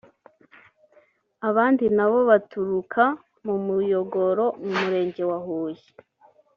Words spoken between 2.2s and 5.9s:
baturuka mu Muyogoro (Mu Murenge wa Huye)